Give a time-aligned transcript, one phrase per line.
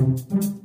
[0.00, 0.59] thank you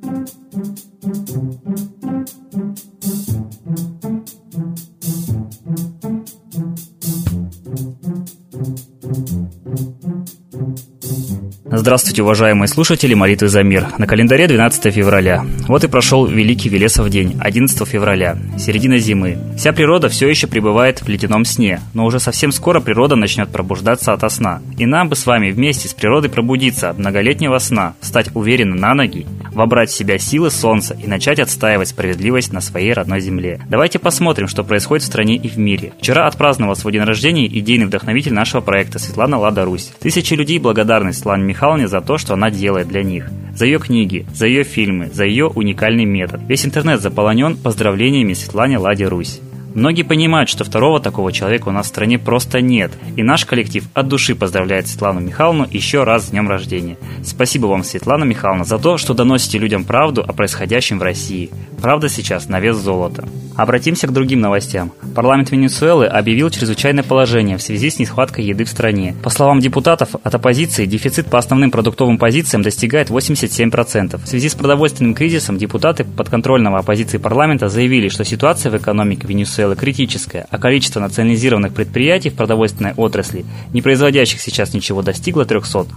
[11.86, 13.90] Здравствуйте, уважаемые слушатели молитвы за мир.
[14.00, 15.46] На календаре 12 февраля.
[15.68, 19.38] Вот и прошел Великий Велесов день, 11 февраля, середина зимы.
[19.56, 24.14] Вся природа все еще пребывает в ледяном сне, но уже совсем скоро природа начнет пробуждаться
[24.14, 24.64] ото сна.
[24.80, 28.96] И нам бы с вами вместе с природой пробудиться от многолетнего сна, встать уверенно на
[28.96, 33.62] ноги, вобрать в себя силы солнца и начать отстаивать справедливость на своей родной земле.
[33.70, 35.94] Давайте посмотрим, что происходит в стране и в мире.
[36.00, 39.92] Вчера отпраздновал свой день рождения идейный вдохновитель нашего проекта Светлана Лада Русь.
[40.00, 43.30] Тысячи людей благодарны Светлане Михайловне Михайловне за то, что она делает для них.
[43.54, 46.42] За ее книги, за ее фильмы, за ее уникальный метод.
[46.48, 49.42] Весь интернет заполонен поздравлениями Светлане Ладе Русь.
[49.76, 53.84] Многие понимают, что второго такого человека у нас в стране просто нет, и наш коллектив
[53.94, 56.96] от души поздравляет Светлану Михайловну еще раз с днем рождения.
[57.26, 61.50] Спасибо вам, Светлана Михайловна, за то, что доносите людям правду о происходящем в России.
[61.82, 63.26] Правда сейчас на вес золота.
[63.58, 64.92] Обратимся к другим новостям.
[65.14, 69.16] Парламент Венесуэлы объявил чрезвычайное положение в связи с нехваткой еды в стране.
[69.24, 74.22] По словам депутатов от оппозиции, дефицит по основным продуктовым позициям достигает 87%.
[74.22, 79.65] В связи с продовольственным кризисом депутаты подконтрольного оппозиции парламента заявили, что ситуация в экономике Венесуэлы
[79.66, 85.88] целое критическое, а количество национализированных предприятий в продовольственной отрасли, не производящих сейчас ничего, достигло 300,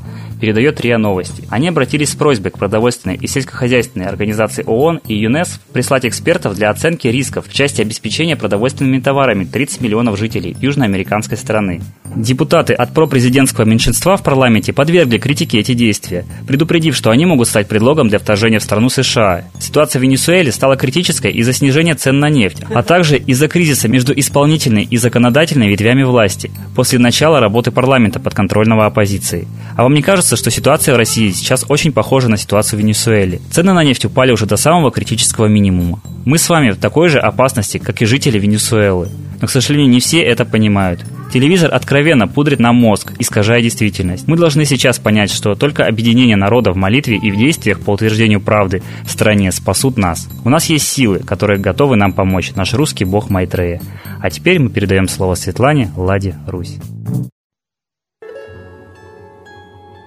[0.40, 1.44] передает РИА Новости.
[1.50, 6.70] Они обратились с просьбой к продовольственной и сельскохозяйственной организации ООН и ЮНЕС прислать экспертов для
[6.70, 11.82] оценки рисков в части обеспечения продовольственными товарами 30 миллионов жителей южноамериканской страны.
[12.16, 17.68] Депутаты от пропрезидентского меньшинства в парламенте подвергли критике эти действия, предупредив, что они могут стать
[17.68, 19.44] предлогом для вторжения в страну США.
[19.60, 24.16] Ситуация в Венесуэле стала критической из-за снижения цен на нефть, а также из-за кризиса между
[24.16, 29.48] исполнительной и законодательной ветвями власти после начала работы парламента подконтрольного оппозиции.
[29.76, 33.40] А вам не кажется, что ситуация в России сейчас очень похожа на ситуацию в Венесуэле?
[33.50, 36.00] Цены на нефть упали уже до самого критического минимума.
[36.24, 39.08] Мы с вами в такой же опасности, как и жители Венесуэлы.
[39.40, 41.04] Но, к сожалению, не все это понимают.
[41.32, 44.26] Телевизор откровенно пудрит нам мозг, искажая действительность.
[44.26, 48.40] Мы должны сейчас понять, что только объединение народа в молитве и в действиях по утверждению
[48.40, 50.26] правды в стране спасут нас.
[50.44, 53.80] У нас есть силы, которые готовы нам помочь, наш русский бог Майтрея.
[54.20, 56.78] А теперь мы передаем слово Светлане Ладе Русь.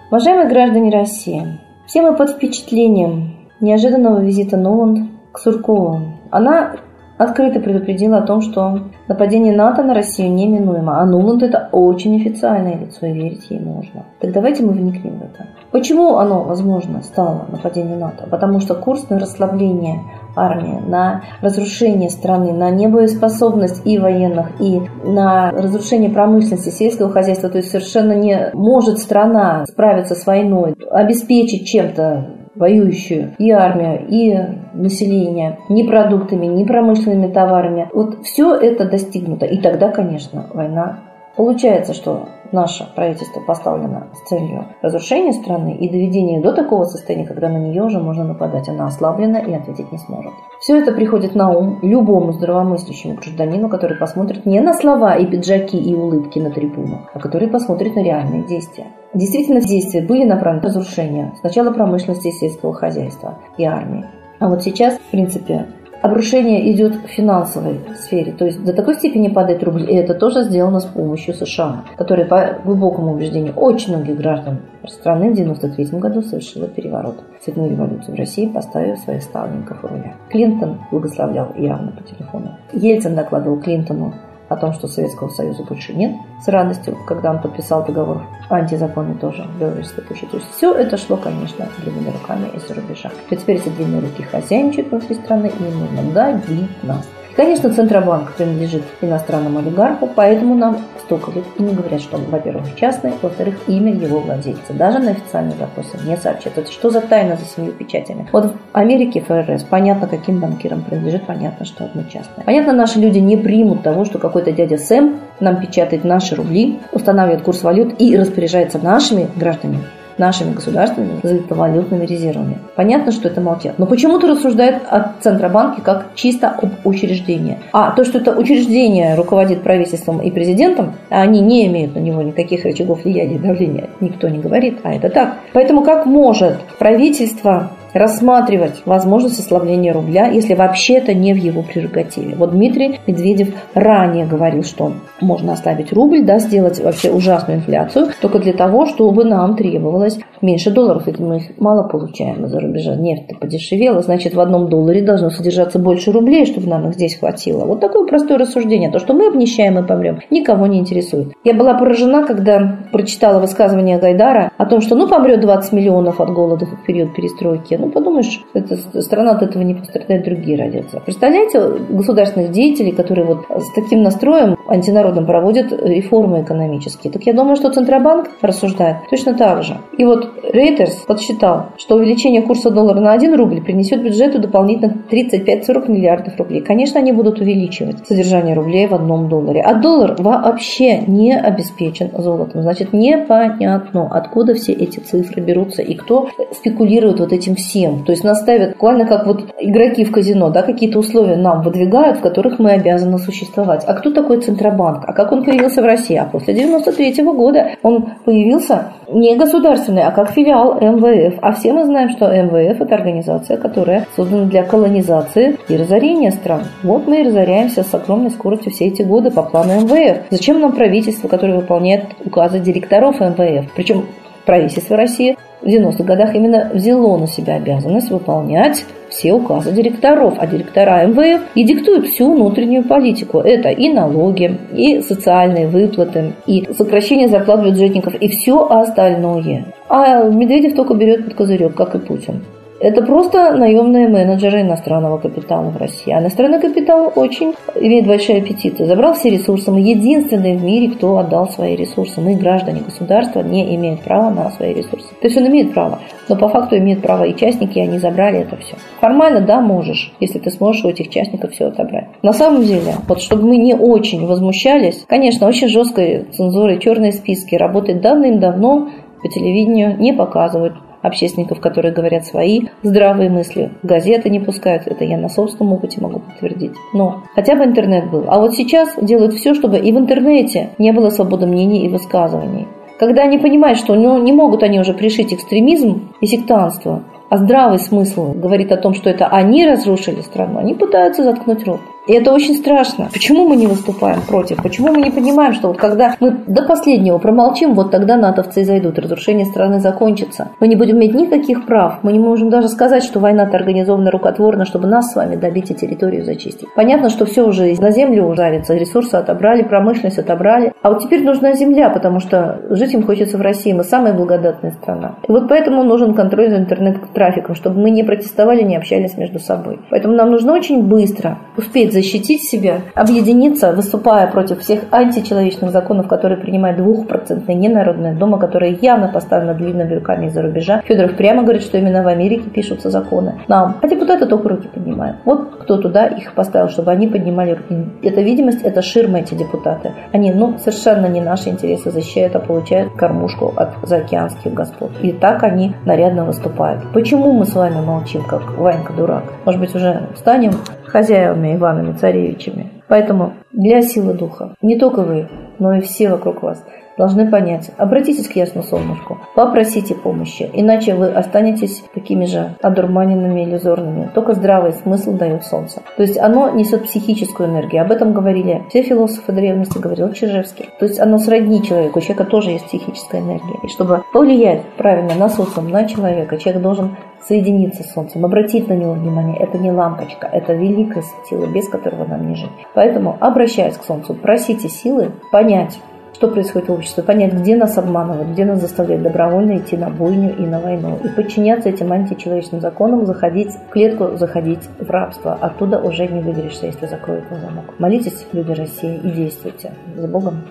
[0.09, 1.41] Уважаемые граждане России,
[1.87, 6.01] все мы под впечатлением неожиданного визита Ноланд к Суркову.
[6.29, 6.75] Она
[7.17, 12.77] открыто предупредила о том, что нападение НАТО на Россию неминуемо, а Нуланд это очень официальное
[12.77, 14.05] лицо, и верить ей можно.
[14.19, 15.47] Так давайте мы вникнем в это.
[15.71, 18.27] Почему оно, возможно, стало нападением НАТО?
[18.29, 20.01] Потому что курс на расслабление
[20.35, 27.49] армии, на разрушение страны, на небоеспособность и военных, и на разрушение промышленности, сельского хозяйства.
[27.49, 34.37] То есть совершенно не может страна справиться с войной, обеспечить чем-то воюющую и армию, и
[34.73, 37.89] население ни продуктами, ни промышленными товарами.
[37.93, 39.45] Вот все это достигнуто.
[39.45, 40.99] И тогда, конечно, война
[41.35, 47.49] Получается, что наше правительство поставлено с целью разрушения страны и доведения до такого состояния, когда
[47.49, 48.69] на нее уже можно нападать.
[48.69, 50.33] Она ослаблена и ответить не сможет.
[50.59, 55.77] Все это приходит на ум любому здравомыслящему гражданину, который посмотрит не на слова и пиджаки
[55.77, 58.87] и улыбки на трибунах, а который посмотрит на реальные действия.
[59.13, 64.05] Действительно, действия были направлены на разрушение сначала промышленности и сельского хозяйства и армии.
[64.39, 65.67] А вот сейчас, в принципе,
[66.01, 68.31] обрушение идет в финансовой сфере.
[68.31, 72.25] То есть до такой степени падает рубль, и это тоже сделано с помощью США, которые
[72.25, 78.19] по глубокому убеждению очень многих граждан страны в 1993 году совершила переворот, цветную революцию в
[78.19, 80.15] России, поставив своих ставленников у руля.
[80.29, 82.57] Клинтон благословлял явно по телефону.
[82.73, 84.13] Ельцин докладывал Клинтону
[84.51, 89.43] о том, что Советского Союза больше нет, с радостью, когда он подписал договор антизаконный тоже
[89.43, 90.27] в Белорусской пуще.
[90.27, 93.11] То есть все это шло, конечно, длинными руками из-за рубежа.
[93.29, 96.83] И теперь эти длинные руки хозяйничают внутри страны, и им нужно давить
[97.31, 97.35] нас.
[97.35, 102.75] Конечно, Центробанк принадлежит иностранному олигарху, поэтому нам столько лет и не говорят, что он, во-первых,
[102.75, 104.73] частный, во-вторых, имя его владельца.
[104.73, 106.57] Даже на официальные запросы не сообщат.
[106.57, 108.27] Это что за тайна за семью печатями?
[108.31, 112.45] Вот в Америке ФРС понятно, каким банкирам принадлежит, понятно, что одно частное.
[112.45, 117.43] Понятно, наши люди не примут того, что какой-то дядя Сэм нам печатает наши рубли, устанавливает
[117.43, 119.83] курс валют и распоряжается нашими гражданами
[120.21, 122.59] нашими государственными золотовалютными резервами.
[122.75, 123.79] Понятно, что это молчат.
[123.79, 127.57] Но почему-то рассуждают о Центробанке как чисто об учреждении.
[127.73, 132.21] А то, что это учреждение руководит правительством и президентом, а они не имеют на него
[132.21, 135.37] никаких рычагов влияния и давления, никто не говорит, а это так.
[135.53, 142.35] Поэтому как может правительство рассматривать возможность ослабления рубля, если вообще это не в его прерогативе.
[142.35, 148.39] Вот Дмитрий Медведев ранее говорил, что можно ослабить рубль, да, сделать вообще ужасную инфляцию, только
[148.39, 152.95] для того, чтобы нам требовалось меньше долларов, ведь мы их мало получаем из-за рубежа.
[152.95, 157.65] Нефть подешевела, значит, в одном долларе должно содержаться больше рублей, чтобы нам их здесь хватило.
[157.65, 158.91] Вот такое простое рассуждение.
[158.91, 161.33] То, что мы обнищаем и помрем, никого не интересует.
[161.43, 166.31] Я была поражена, когда прочитала высказывание Гайдара о том, что ну помрет 20 миллионов от
[166.31, 167.75] голода в период перестройки.
[167.81, 170.99] Ну подумаешь, эта страна от этого не пострадает, другие родятся.
[170.99, 177.11] Представляете, государственных деятелей, которые вот с таким настроем антинародным проводят реформы экономические.
[177.11, 179.77] Так я думаю, что Центробанк рассуждает точно так же.
[179.97, 185.89] И вот Рейтерс подсчитал, что увеличение курса доллара на 1 рубль принесет бюджету дополнительно 35-40
[185.89, 186.61] миллиардов рублей.
[186.61, 189.61] Конечно, они будут увеличивать содержание рублей в одном долларе.
[189.61, 192.61] А доллар вообще не обеспечен золотом.
[192.61, 197.70] Значит, непонятно, откуда все эти цифры берутся и кто спекулирует вот этим всем.
[198.05, 202.17] То есть нас ставят буквально как вот игроки в казино, да, какие-то условия нам выдвигают,
[202.17, 203.83] в которых мы обязаны существовать.
[203.87, 205.03] А кто такой Центробанк?
[205.07, 206.15] А как он появился в России?
[206.15, 211.39] А после 93 -го года он появился не государственный, а как филиал МВФ.
[211.41, 216.61] А все мы знаем, что МВФ– это организация, которая создана для колонизации и разорения стран.
[216.83, 220.17] Вот мы и разоряемся с огромной скоростью все эти годы по плану МВФ.
[220.29, 223.71] Зачем нам правительство, которое выполняет указы директоров МВФ?
[223.75, 224.05] Причем
[224.45, 230.47] правительство России в 90-х годах именно взяло на себя обязанность выполнять все указы директоров, а
[230.47, 233.39] директора МВФ и диктуют всю внутреннюю политику.
[233.39, 239.65] Это и налоги, и социальные выплаты, и сокращение зарплат бюджетников, и все остальное.
[239.89, 242.41] А Медведев только берет под козырек, как и Путин.
[242.81, 246.11] Это просто наемные менеджеры иностранного капитала в России.
[246.11, 248.85] А иностранный капитал очень имеет большие аппетиты.
[248.85, 249.69] Забрал все ресурсы.
[249.69, 252.19] Мы единственные в мире, кто отдал свои ресурсы.
[252.21, 255.09] Мы, граждане государства, не имеют права на свои ресурсы.
[255.21, 258.39] То есть он имеет право, но по факту имеют право и частники, и они забрали
[258.39, 258.75] это все.
[258.99, 262.07] Формально, да, можешь, если ты сможешь у этих частников все отобрать.
[262.23, 267.53] На самом деле, вот чтобы мы не очень возмущались, конечно, очень жесткой цензурой, черные списки
[267.53, 268.89] работает давным-давно
[269.21, 273.71] по телевидению, не показывают общественников, которые говорят свои здравые мысли.
[273.83, 276.73] Газеты не пускают, это я на собственном опыте могу подтвердить.
[276.93, 278.25] Но хотя бы интернет был.
[278.27, 282.67] А вот сейчас делают все, чтобы и в интернете не было свободы мнений и высказываний.
[282.99, 287.79] Когда они понимают, что ну, не могут они уже пришить экстремизм и сектанство, а здравый
[287.79, 291.79] смысл говорит о том, что это они разрушили страну, они пытаются заткнуть рот.
[292.11, 293.07] И это очень страшно.
[293.13, 294.61] Почему мы не выступаем против?
[294.61, 298.63] Почему мы не понимаем, что вот когда мы до последнего промолчим, вот тогда натовцы и
[298.65, 300.49] зайдут, разрушение страны закончится.
[300.59, 301.99] Мы не будем иметь никаких прав.
[302.03, 305.73] Мы не можем даже сказать, что война-то организована рукотворно, чтобы нас с вами добить и
[305.73, 306.67] территорию зачистить.
[306.75, 310.73] Понятно, что все уже на землю ужарится, ресурсы отобрали, промышленность отобрали.
[310.81, 313.71] А вот теперь нужна земля, потому что жить им хочется в России.
[313.71, 315.15] Мы самая благодатная страна.
[315.29, 319.79] И вот поэтому нужен контроль за интернет-трафиком, чтобы мы не протестовали, не общались между собой.
[319.89, 326.07] Поэтому нам нужно очень быстро успеть уметь защитить себя, объединиться, выступая против всех античеловечных законов,
[326.07, 330.81] которые принимает двухпроцентная ненародная дума, которая явно поставлена длинными руками из-за рубежа.
[330.85, 333.77] Федоров прямо говорит, что именно в Америке пишутся законы нам.
[333.81, 335.17] А депутаты только руки поднимают.
[335.25, 337.85] Вот кто туда их поставил, чтобы они поднимали руки.
[338.01, 339.91] Это видимость, это ширма эти депутаты.
[340.11, 344.91] Они, ну, совершенно не наши интересы защищают, а получают кормушку от заокеанских господ.
[345.03, 346.81] И так они нарядно выступают.
[346.93, 349.23] Почему мы с вами молчим, как Ванька дурак?
[349.45, 350.53] Может быть, уже встанем
[350.91, 352.69] хозяевами Иванами Царевичами.
[352.87, 356.63] Поэтому для силы духа не только вы, но и все вокруг вас
[356.97, 357.71] должны понять.
[357.77, 364.09] Обратитесь к ясному солнышку, попросите помощи, иначе вы останетесь такими же одурманенными иллюзорными.
[364.13, 365.81] Только здравый смысл дает солнце.
[365.95, 367.81] То есть оно несет психическую энергию.
[367.81, 370.69] Об этом говорили все философы древности, говорил Чижевский.
[370.79, 371.99] То есть оно сродни человеку.
[371.99, 373.55] У человека тоже есть психическая энергия.
[373.63, 376.97] И чтобы повлиять правильно на социум, на человека, человек должен
[377.27, 379.37] соединиться с Солнцем, обратить на него внимание.
[379.37, 382.49] Это не лампочка, это великая сила, без которого нам не жить.
[382.73, 385.79] Поэтому, обращаясь к Солнцу, просите силы понять,
[386.13, 390.35] что происходит в обществе, понять, где нас обманывают, где нас заставляют добровольно идти на бойню
[390.37, 390.99] и на войну.
[391.03, 395.33] И подчиняться этим античеловечным законам, заходить в клетку, заходить в рабство.
[395.33, 397.73] Оттуда уже не выберешься, если закроют на замок.
[397.79, 399.71] Молитесь, люди России, и действуйте.
[399.95, 400.43] С Богом!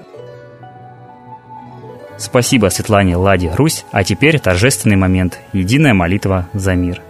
[2.21, 7.00] Спасибо Светлане Ладе Русь, а теперь торжественный момент– единая молитва за мир–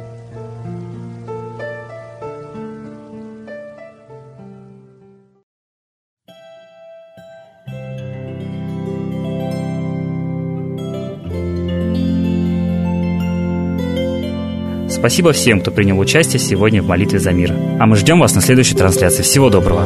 [15.01, 17.55] Спасибо всем, кто принял участие сегодня в молитве за мир.
[17.79, 19.23] А мы ждем вас на следующей трансляции.
[19.23, 19.83] Всего доброго.